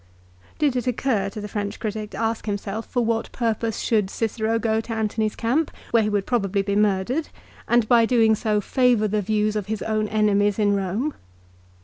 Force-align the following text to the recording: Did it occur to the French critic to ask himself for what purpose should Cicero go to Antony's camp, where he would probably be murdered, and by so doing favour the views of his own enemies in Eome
Did 0.57 0.75
it 0.75 0.87
occur 0.87 1.29
to 1.29 1.39
the 1.39 1.47
French 1.47 1.79
critic 1.79 2.09
to 2.09 2.17
ask 2.17 2.47
himself 2.47 2.87
for 2.87 3.05
what 3.05 3.31
purpose 3.31 3.77
should 3.81 4.09
Cicero 4.09 4.57
go 4.57 4.81
to 4.81 4.91
Antony's 4.91 5.35
camp, 5.35 5.69
where 5.91 6.01
he 6.01 6.09
would 6.09 6.25
probably 6.25 6.63
be 6.63 6.75
murdered, 6.75 7.29
and 7.67 7.87
by 7.87 8.01
so 8.01 8.05
doing 8.07 8.33
favour 8.33 9.07
the 9.07 9.21
views 9.21 9.55
of 9.55 9.67
his 9.67 9.83
own 9.83 10.07
enemies 10.07 10.57
in 10.57 10.73
Eome 10.75 11.13